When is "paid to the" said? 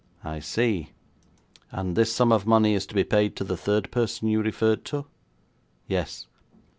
3.03-3.55